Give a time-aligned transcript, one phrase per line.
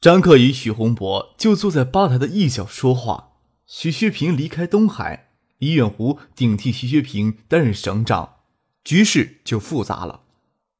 [0.00, 3.32] 张克与许洪博就坐在吧台的一角说话。
[3.66, 8.36] 许学平离开东海，李远湖顶替徐学平担任省长，
[8.82, 10.22] 局势就复杂了。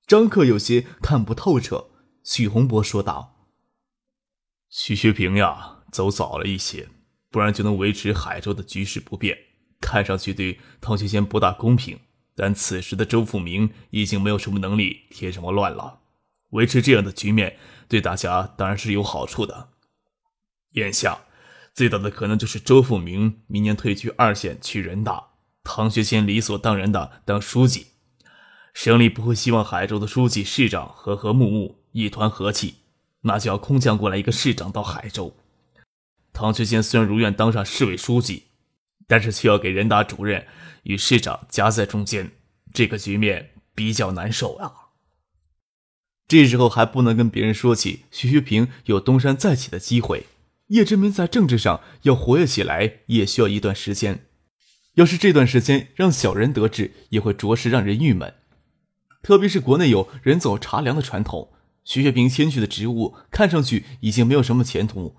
[0.07, 1.91] 张克有些看不透彻。
[2.25, 3.47] 许洪博说道
[4.71, 6.89] ：“许学平呀，走早了一些，
[7.31, 9.37] 不然就能维持海州的局势不变。
[9.81, 12.01] 看上去对唐学谦不大公平，
[12.35, 16.00] 但此时的周富明已经没有什么能力添什么乱了。
[16.51, 17.57] 维持这样的局面。”
[17.89, 19.71] 对大家当然是有好处的。
[20.75, 21.23] 眼下
[21.75, 25.31] 最大的可能就是周富明明年退居二线去人大，
[25.65, 27.89] 唐学谦理所当然的当书记。
[28.73, 32.77] 省里不会希望海州的书记、市长和和睦睦，一团和气，
[33.23, 35.37] 那就要空降过来一个市长到海州。
[36.33, 38.45] 唐学谦虽然如愿当上市委书记，
[39.09, 40.47] 但是却要给人大主任
[40.85, 42.31] 与市长夹在中间，
[42.73, 44.80] 这个局面比较难受啊。
[46.31, 50.27] 这时候还不能跟别人说起徐学平有东山再起的机会。
[50.69, 54.27] 叶志明在政治上要活跃起来，也需要一段时间。
[54.95, 58.33] 要是这段时间让小人得志，也会着实让人郁闷。
[59.25, 61.49] 特别是国内有人走茶凉的传统，
[61.83, 65.17] 徐学平迁去的职务看上去已经没有什么前途。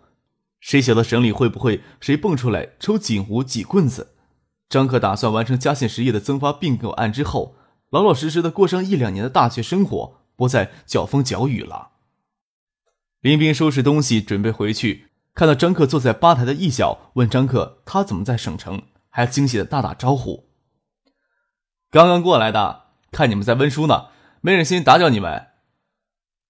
[0.61, 4.13] 谁晓得省里会不会谁蹦出来抽锦湖几棍子？
[4.69, 7.57] 张克打算完成嘉县实业的增发并购案之后，
[7.89, 10.20] 老老实实的过上一两年的大学生活。
[10.41, 11.91] 不再搅风搅雨了。
[13.19, 20.49] 林斌收拾东西准备回去，看到张克坐在吧台的一角，问张克他怎么在省城，还惊喜的大打招呼
[21.91, 24.07] ：“刚刚过来的，看你们在温书呢，
[24.41, 25.49] 没忍心打搅你们。”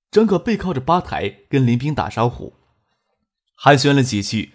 [0.10, 2.54] 张克背靠着吧台跟林斌打招呼，
[3.54, 4.54] 寒暄了几句，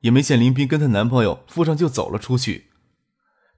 [0.00, 2.70] 也没见林斌跟她男朋友附上就走了出去。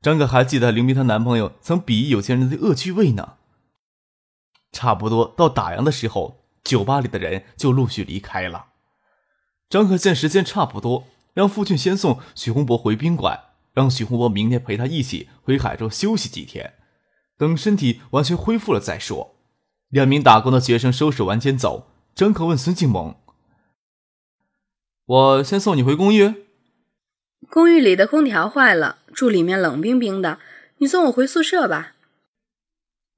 [0.00, 3.35] 张克还记得林斌她男朋友曾鄙夷有钱人的恶趣味呢。
[4.76, 8.66] 差不多到打烊的时候，酒吧里的人就陆续离开了。
[9.70, 13.40] 张可见时间差不多，让父亲先送许洪博回宾馆，
[13.72, 16.74] 让许洪博明天陪他一起回海州休息几天，
[17.38, 19.36] 等身体完全恢复了再说。
[19.88, 21.88] 两名打工的学生收拾完先走。
[22.14, 23.16] 张可问孙静萌
[25.06, 26.46] ：“我先送你回公寓？
[27.48, 30.38] 公寓里的空调坏了，住里面冷冰冰的，
[30.78, 31.94] 你送我回宿舍吧。”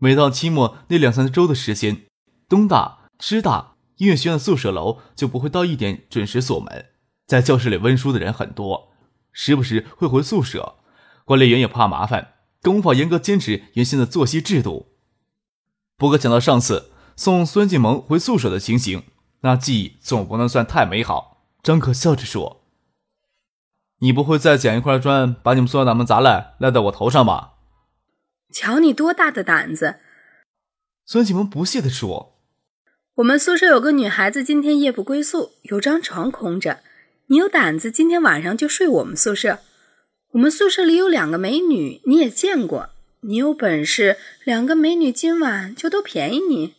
[0.01, 2.07] 每到期末那两三周的时间，
[2.49, 6.87] 东大、师大、音乐学院的宿舍楼就不会到一点准时锁门。
[7.27, 8.93] 在教室里温书的人很多，
[9.33, 10.77] 时不时会回宿舍。
[11.25, 14.93] 管理员也怕麻烦，更无法严格坚持原先的作息制度。
[15.97, 19.03] 不过想到上次送孙静萌回宿舍的情形，
[19.41, 21.43] 那记忆总不能算太美好。
[21.61, 22.63] 张可笑着说
[23.99, 27.55] ：“你不会再捡一块砖把你们宿舍大门砸烂，赖在我头上吧？”
[28.53, 29.97] 瞧你多大的胆子！
[31.05, 32.39] 孙启萌不屑地说
[33.17, 36.81] ：“我们宿舍有个女孩子，今天夜不归宿，有张床空着。
[37.27, 39.59] 你有胆子今天晚上就睡我们宿舍？
[40.33, 42.91] 我们宿舍里有两个美女，你也见过。
[43.21, 46.75] 你有本事，两个美女今晚就都便宜你。”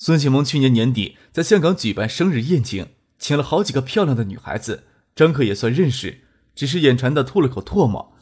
[0.00, 4.84] 孙启萌去年年底在香港举办生日宴请，请了好几个漂亮的女孩子，
[5.14, 6.20] 张克也算认识，
[6.54, 8.13] 只是眼馋的吐了口唾沫。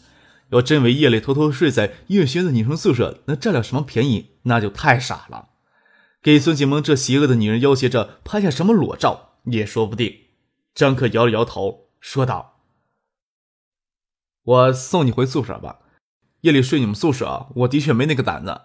[0.52, 5.48] 要真为夜里偷偷睡在音乐学院的女生宿舍能占了什么便宜，那就太傻了。
[6.22, 10.20] 给孙启萌这邪恶的女人要挟着拍下什么裸照也说不定。
[10.74, 12.60] 张克摇了摇头，说道
[14.44, 15.80] ：“我送你回宿舍吧，
[16.42, 18.62] 夜里睡你们宿舍，我的确没那个胆子。”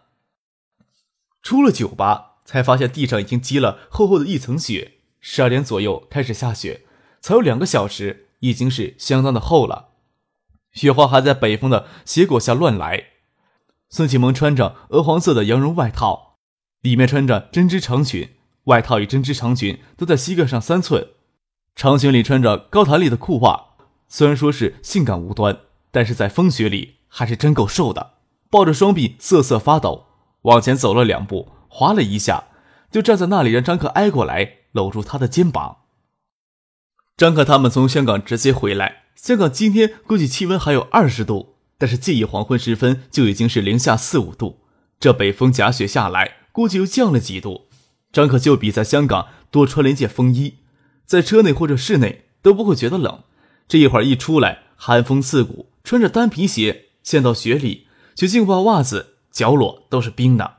[1.42, 4.94] 出了酒吧，才发现地上已经积了厚厚的一层雪。
[5.20, 6.86] 十二点左右开始下雪，
[7.22, 9.87] 才有两个小时，已经是相当的厚了。
[10.78, 13.06] 雪花还在北风的斜裹下乱来。
[13.90, 16.38] 孙启萌穿着鹅黄色的羊绒外套，
[16.82, 18.36] 里面穿着针织长裙，
[18.66, 21.08] 外套与针织长裙都在膝盖上三寸，
[21.76, 23.70] 长裙里穿着高弹力的裤袜。
[24.08, 25.58] 虽然说是性感无端，
[25.90, 28.12] 但是在风雪里还是真够瘦的。
[28.52, 30.06] 抱着双臂瑟瑟发抖，
[30.44, 32.44] 往前走了两步，滑了一下，
[32.92, 35.78] 就站在那里，让张克挨过来搂住他的肩膀。
[37.18, 39.07] 张克他们从香港直接回来。
[39.18, 44.60] 香港今天估计气温还有二十度，但是这一黄昏时分就已经是零下四五度。
[45.00, 47.68] 这北风夹雪下来，估计又降了几度。
[48.12, 50.60] 张可就比在香港多穿了一件风衣，
[51.06, 53.24] 在车内或者室内都不会觉得冷，
[53.68, 60.58] 这一会儿一出来，寒风刺骨，穿着单皮鞋陷到雪里，却竟把袜子脚裸都是冰的。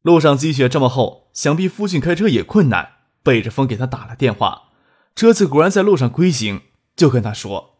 [0.00, 2.94] 路上积雪这么厚，想必夫君开车也困难。
[3.22, 4.70] 背着风给他打了电话，
[5.14, 6.62] 车子果然在路上归行，
[6.96, 7.71] 就跟他说：“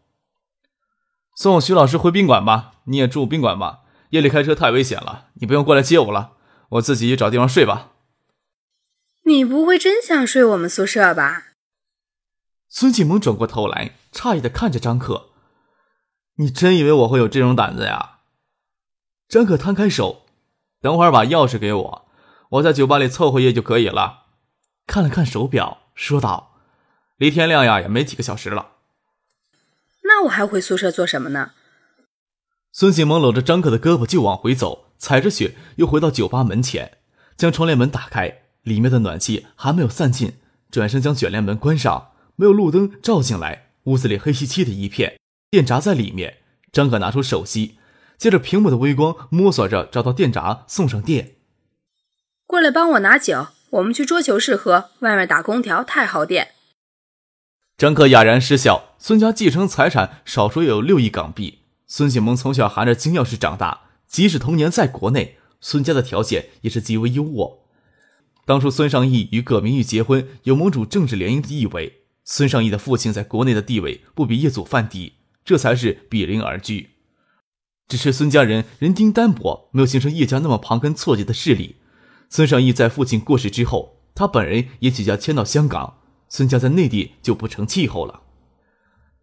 [1.35, 3.79] 送徐老师回宾馆吧，你也住宾馆吧。
[4.09, 6.33] 夜里开车太危险了，你不用过来接我了，
[6.69, 7.89] 我自己找地方睡吧。”
[9.25, 11.53] 你不会真想睡我们宿舍吧？
[12.67, 15.29] 孙启萌转过头来，诧异的看着张克
[16.37, 18.19] ：“你真以为我会有这种胆子呀？”
[19.27, 20.25] 张可摊开手
[20.81, 22.05] ：“等会儿把钥匙给我，
[22.49, 24.25] 我在酒吧里凑合夜就可以了。”
[24.85, 26.57] 看了看手表，说道
[27.17, 28.72] ：“离天亮呀，也没几个小时了。”
[30.03, 31.51] 那我还回宿舍做什么呢？
[32.71, 36.97] 孙启萌搂着张克的胳膊就往回走，踩着雪又回到酒吧门前，
[37.37, 38.41] 将窗帘门打开。
[38.63, 40.37] 里面的暖气还没有散尽，
[40.71, 45.19] 转身将卷帘门关上，没有路灯照进来，屋子里黑漆漆的一片，
[45.51, 46.37] 电闸在里面。
[46.71, 47.77] 张可拿出手机，
[48.17, 51.35] 借着屏幕的微光摸索着找到电闸，送上电。
[52.47, 56.53] 过来帮我拿酒，我们去桌球室喝，外面打空调太耗电。
[57.77, 58.95] 张克哑然失笑。
[58.99, 61.59] 孙家继承财产少说有六亿港币。
[61.87, 67.59] 孙启萌从小含着金钥匙长大，即使童年在国内，孙家的条件也是极为优渥。
[68.45, 72.03] 当初孙尚义与葛明玉结婚，有盟主政治联姻的意味。
[72.23, 76.91] 孙尚义的父亲在国内的地位不比叶祖范低，这才是比邻而居。
[77.89, 81.75] 只是孙家人人丁单薄，没有形成叶家那么旁根错节的势力。
[82.29, 85.97] 孙尚义在父亲过世之后，他本人也举家迁到香港，
[86.33, 88.21] 孙家在内地就不成气候了。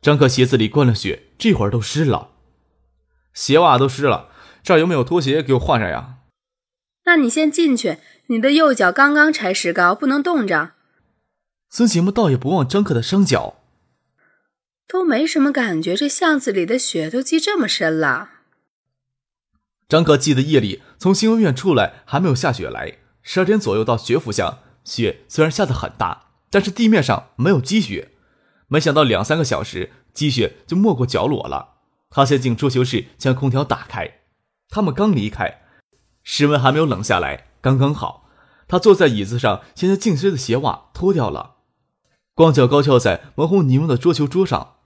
[0.00, 2.30] 张克鞋子里灌了雪，这会儿都湿了，
[3.34, 4.28] 鞋袜都湿了，
[4.62, 6.18] 这儿有没有拖鞋给我换上呀？
[7.06, 7.98] 那你先进去。
[8.28, 10.74] 你的右脚刚刚拆石膏，不能冻着。
[11.68, 13.56] 孙启木倒也不忘张克的伤脚，
[14.86, 18.30] 都没什么感觉，这巷子里的雪都积这么深了。
[19.88, 22.98] 张克记得夜里从新闻院出来，还没有下雪来。
[23.22, 28.10] 十二点左右到学府巷，雪虽然下得很大，但是地面上没有积雪。
[28.66, 31.76] 没想到两三个小时，积雪就没过脚裸了。
[32.10, 34.20] 他先进桌球室，将空调打开。
[34.68, 35.62] 他们刚离开，
[36.22, 37.46] 室温还没有冷下来。
[37.60, 38.28] 刚刚好，
[38.68, 41.56] 他坐在椅子上，先将浸湿的鞋袜脱掉了，
[42.34, 44.76] 光脚高翘在模糊泥泞的桌球桌上。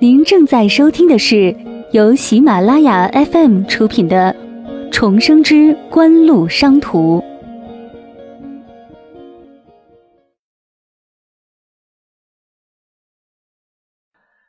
[0.00, 1.56] 您正在收听的是
[1.90, 4.36] 由喜马拉雅 FM 出品的
[4.92, 7.18] 《重生之官路商途》。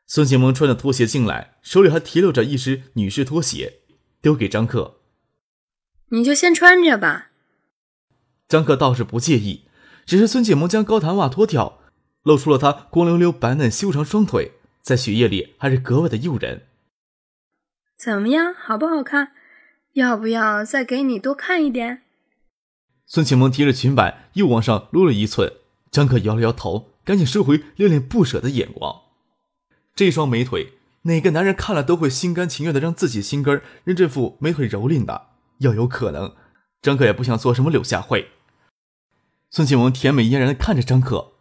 [0.05, 3.75] 孙启萌穿着拖鞋进来，手里还提溜着一只女士拖鞋，
[4.21, 4.97] 丢给张克
[6.11, 7.29] ：“你就先穿着吧。”
[8.49, 9.63] 张克倒是不介意，
[10.05, 11.79] 只是孙启萌将高弹袜脱掉，
[12.23, 14.51] 露出了他光溜溜、白嫩修长双腿，
[14.81, 16.65] 在雪夜里还是格外的诱人。
[17.99, 19.33] 怎么样，好不好看？
[19.91, 22.03] 要不要再给你多看一点？
[23.05, 25.51] 孙启萌提着裙摆又往上撸了一寸，
[25.91, 29.01] 张可摇了摇头，赶紧收回恋恋不舍的眼光。
[29.93, 35.27] 这双美腿，哪个男人看了都会心甘情愿的让自己心根任这副美腿蹂躏的。
[35.57, 36.35] 要有可能，
[36.81, 38.29] 张可也不想做什么柳下惠。
[39.49, 41.33] 孙启萌甜美嫣然的看着张可，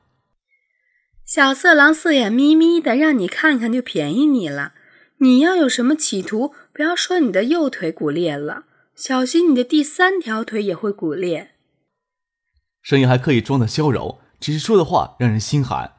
[1.24, 4.72] 小色狼色眼眯眯的，让你看看就便宜你了。
[5.18, 11.54] 你要有什么企图，不要说你的右腿骨裂了，小心你的第三条腿也会骨裂。
[12.82, 15.94] 声音还刻意装的娇柔，只是说的话让人心寒。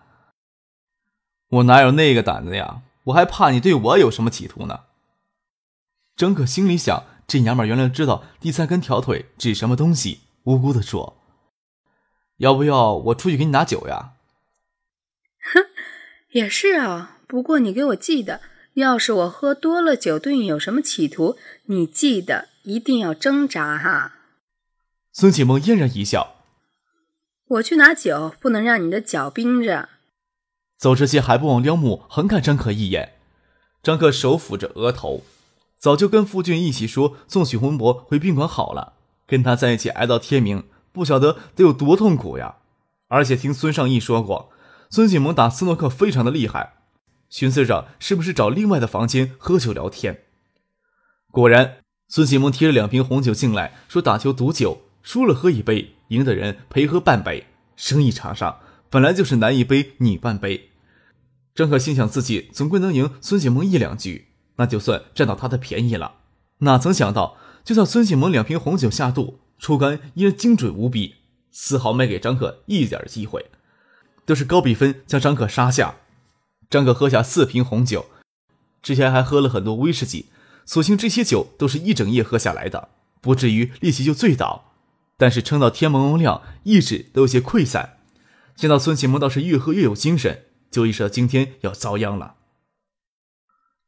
[1.50, 2.82] 我哪有那个胆子呀？
[3.06, 4.82] 我还怕你对我有什么企图呢？
[6.16, 11.18] 张可心里想：这娘们原来知道第三根条腿指什么东西，无辜的说
[12.38, 14.14] ：“要不要我出去给你拿酒呀？”
[15.54, 15.66] 哼，
[16.32, 17.18] 也是啊。
[17.28, 18.42] 不过你给我记得，
[18.80, 24.14] 要是我喝多了酒对你有什么企图，你记得一定要挣扎哈。
[25.12, 26.36] 孙启萌嫣然一笑
[27.48, 29.90] ：“我去拿酒，不能让你的脚冰着。”
[30.78, 33.16] 走之前还不忘撩目横看张可一眼，
[33.84, 35.24] 张克手抚着额头，
[35.78, 38.94] 早就跟傅俊一起说送许洪博回宾馆好了，
[39.28, 42.56] 跟他在一起挨到天明，不晓得得有多痛苦呀！
[43.10, 44.52] 而且听孙尚义说过，
[44.90, 46.76] 孙启萌打斯诺克非常的厉害，
[47.30, 50.24] 寻思着是不是找另外的房间喝酒聊天。
[51.32, 57.46] 果然，孙启萌提了两瓶红酒进来，说打球赌酒，输了喝一杯，赢的人陪喝半杯。
[57.76, 58.60] 生意场上
[58.90, 60.72] 本来就是男一杯，女半杯。
[61.54, 66.16] 张可心想，自己总归能赢孙启萌一两局，那就算占到他的便宜了。
[66.60, 71.16] 哪曾想到，就算孙启萌两瓶红酒下肚，出杆依然精准无比，
[71.52, 73.46] 丝毫没给张可一点机会，
[74.26, 75.96] 都是高比分将张可杀下。
[76.70, 78.06] 张可喝下四瓶红酒，
[78.82, 80.28] 之前还喝了很多威士忌，
[80.66, 82.90] 所幸这些酒都是一整夜喝下来的，
[83.22, 84.74] 不至于立即就醉倒。
[85.18, 87.98] 但是撑到天蒙蒙亮，意识都有些溃散。
[88.56, 92.36] 见到孙启蒙倒是越喝越有精神，就意识到今天要遭殃了。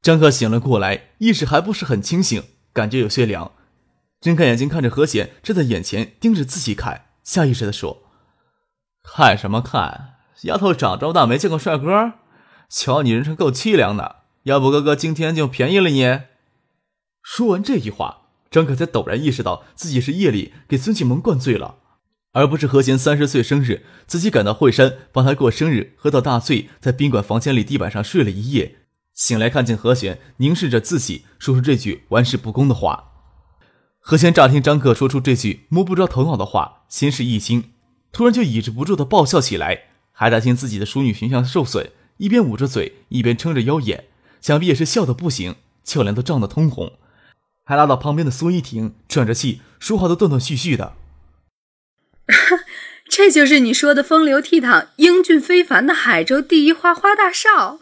[0.01, 3.51] 张克醒了过来，意识还不是很清醒，感觉有些凉，
[4.19, 8.01] 睁开眼睛看着何贤站在眼前盯着自己看，下意识的说
[9.03, 10.15] ：“看什么看？
[10.43, 12.13] 丫头长这么大没见过帅哥，
[12.71, 14.21] 瞧你人生够凄凉的。
[14.43, 16.21] 要不哥哥今天就便宜了你。”
[17.21, 21.75] 说完这句话，张可才陡然意识到自己是夜里给孙启蒙灌醉了，
[22.31, 28.77] 而不是何贤三十岁生日自己赶到惠山帮他过生日，喝到大醉，在宾馆房间里地板上睡了一夜。
[29.13, 33.09] 醒来，看见何贤凝视着自己，说出这句玩世不恭的话。
[33.99, 37.71] 何贤乍听张克说出这句摸不着头脑的话，先是一惊，
[38.11, 44.05] 突然就抑制不住的爆笑起来，还担心自己的淑女形象受损，一边捂着嘴，一边撑着腰眼，
[44.41, 46.99] 想必也是笑得不行，俏脸都涨得通红，
[47.65, 50.93] 还拉到旁边的苏依婷喘着气，说话都断断续续的。
[53.09, 57.79] 这就是你说的风流倜傥、英俊非凡的海州第一花花大少。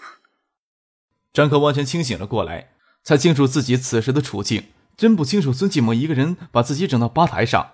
[1.34, 2.69] 张可完全清醒了过来，
[3.03, 4.63] 才清楚自己此时的处境。
[4.96, 7.72] 真不清楚孙继萌一个人把自己整到吧台上，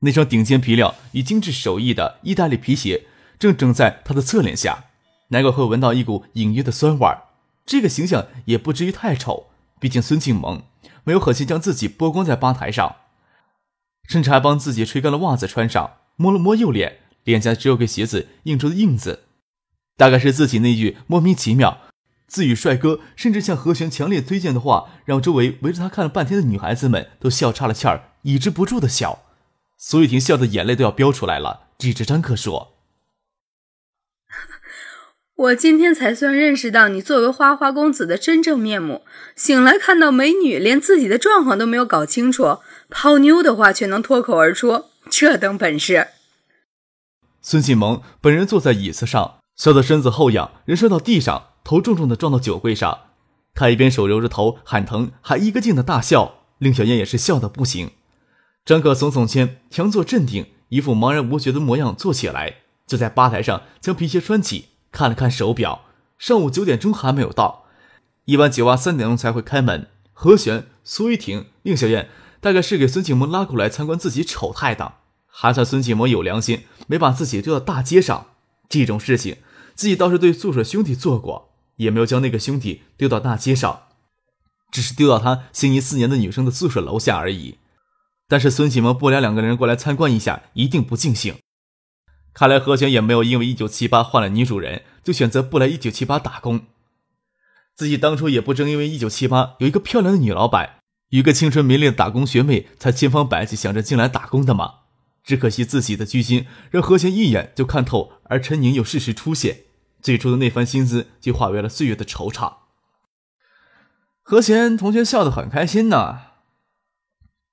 [0.00, 3.04] 那双顶尖皮料与精致手艺的意大利皮鞋
[3.38, 4.86] 正整在他的侧脸下，
[5.30, 7.24] 难怪会闻到一股隐约的酸味儿。
[7.66, 9.46] 这个形象也不至于太丑，
[9.80, 10.62] 毕竟孙庆萌
[11.04, 12.96] 没有狠心将自己剥光在吧台上，
[14.08, 19.24] 甚至还帮自己吹干了袜子穿上，摸了摸右脸，脸颊只有个鞋子印出的印子，
[19.96, 21.78] 大概是自己那句莫名其妙。
[22.26, 29.22] 自诩帅哥，甚至向何璇强烈推荐的话，让周围围着他看了半天的女孩子们都笑岔了气儿，抑制不住的笑。
[29.76, 32.74] 苏雨婷笑的眼泪都要飙出来了，指着张克说
[35.40, 39.04] ：“我今天才算认识到你作为花花公子的真正面目。
[39.34, 42.58] 醒来看到美女，连自己的状况都没有搞清楚，
[42.90, 46.08] 泡妞的话却能脱口而出，这等本事。”
[47.40, 51.46] 孙启萌本人坐在椅子上，笑得身子后仰，人摔到地上。
[51.64, 52.98] 头重重的撞到酒柜上，
[53.54, 56.34] 他一边手揉着头喊疼，还一个劲的大笑。
[56.58, 57.92] 令小燕也是笑得不行。
[58.66, 62.56] 张可耸耸肩，强作镇定，一副茫然无觉的模样，坐起来，
[62.86, 65.86] 就在吧台上将皮鞋穿起，看了看手表，
[66.18, 67.64] 上午九点钟还没有到，
[68.24, 69.88] 一般酒吧三点钟才会开门。
[70.12, 72.08] 何璇、苏玉婷、宁小燕
[72.40, 74.94] 大概是给孙启萌拉过来参观自己丑态的，
[75.26, 78.26] 还算孙启萌有良心，没把自己丢到大街上。
[78.68, 79.38] 这种事情，
[79.74, 81.48] 自己倒是对宿舍兄弟做过。
[81.76, 83.84] 也没有将那个兄弟丢到大街上，
[84.70, 87.56] 只是丢到他心仪四年的女生的宿舍楼下而已。
[88.28, 91.36] 但是孙启萌不聊两个人过来参观一下，一定不尽兴。
[92.40, 96.62] 看来何璇也没有因为一九七八换了女主人就选择不来一九七八打工。
[97.74, 100.76] 自己当初也不正因为一九七八有一个漂亮的女老板，
[101.10, 104.76] 一个青春明丽的打工学妹，才千方百计想着进来打工的吗？
[105.22, 109.64] 只可惜自己的居心让何璇一眼就看透，而陈宁又适时出现。
[110.00, 112.54] 最初的那番心思，就化为了岁月的惆怅。
[114.22, 116.20] 何贤同学笑得很开心呢。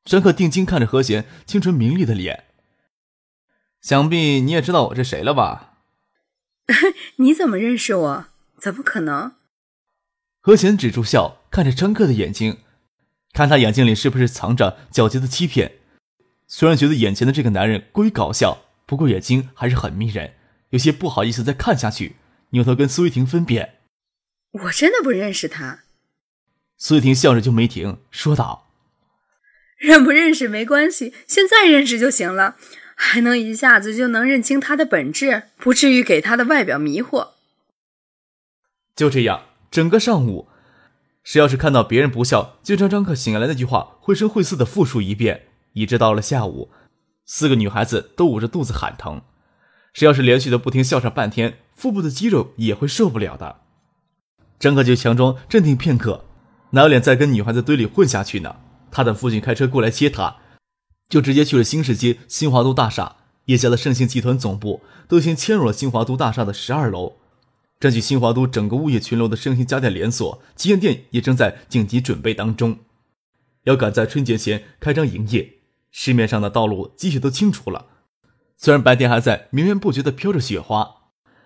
[0.06, 2.46] 张克定睛看着何贤清纯明丽的脸，
[3.82, 5.76] 想必你也知道我是谁了吧？
[7.18, 8.26] 你怎么认识我？
[8.58, 9.34] 怎么可能？
[10.42, 12.60] 何贤止住笑，看着张克的眼睛，
[13.34, 15.78] 看他眼睛里是不是藏着狡黠的欺骗。
[16.48, 20.36] 虽然觉得眼前的这个男人过于搞笑，不过眼睛还是很迷人，
[20.70, 22.16] 有些不好意思再看下去。
[22.52, 23.76] 扭头跟苏玉婷分辨
[24.64, 25.84] ：“我真的不认识他。”
[26.78, 28.68] 苏玉婷笑着就没停，说道
[29.78, 32.56] ：“认不认识没关系，现在认识就行了，
[33.00, 37.30] 还能一下子就能认清他的本质，不至于给他的外表迷惑。”
[38.96, 40.50] 就这样，整个上午，
[41.24, 46.72] 谁要是看到别人不笑，就将张克醒来那句话绘声绘色的复述一遍，一直到了下午，
[47.24, 49.22] 四个女孩子都捂着肚子喊疼。
[49.94, 53.62] 谁要是连续的不停笑上半天，腹部的肌肉也会受不了的。
[54.60, 56.26] 张克就强装镇定片刻，
[56.72, 58.56] 哪有脸再跟女孩子堆里混下去呢？
[58.90, 60.38] 他等父亲开车过来接他，
[61.10, 63.18] 就直接去了新市街新华都大厦。
[63.46, 67.18] 叶家的盛兴集团总部都已经迁入了新华都大厦的十二楼，
[67.80, 72.80] 占据新华都整个物业群楼的盛兴家电连锁旗舰店也正在紧急准备当中，
[73.64, 75.54] 要赶在春节前开张营业。
[75.90, 77.86] 市面上的道路积雪都清除了。
[78.58, 80.96] 虽然白天还在绵绵不绝地飘着雪花，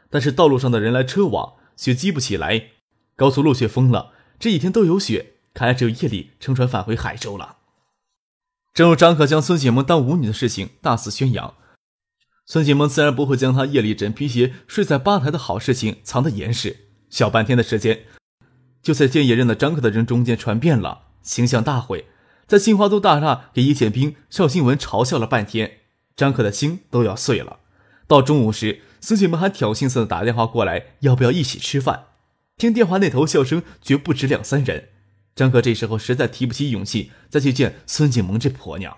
[0.10, 2.70] 但是道路上的人来车往，雪积不起来。
[3.16, 7.58] 高速路却封了，这几天都有雪，看来只有夜里乘船返回海州了。
[8.74, 11.56] 正如张可将孙锦萌当舞女的事情大肆宣扬，
[12.46, 16.78] 孙锦萌自然不会将她夜里枕皮鞋睡在吧台的好事情藏得严实。
[17.10, 18.06] 小半天的时间，
[18.82, 22.06] 就在建业认得张可的人中间传遍了，形象大毁。
[22.48, 25.80] 在新华都大厦给叶剑兵、邵新文嘲笑了半天，
[26.16, 27.60] 张可的心都要碎了。
[28.08, 32.06] 到中午时，孙锦萌还挑衅似的打电话过来，要不要一起吃饭？
[32.58, 34.91] 听电话那头笑声绝不止两三人。
[35.36, 38.96] 张可这时候实在提不起勇气再去见孙景萌这婆娘。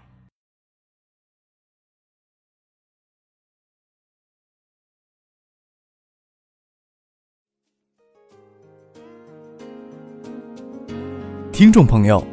[11.52, 12.26] 听众朋友，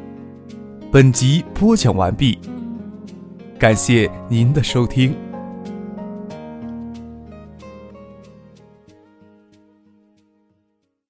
[0.91, 2.39] 本集播讲完毕，
[3.59, 5.30] 感谢您的收听。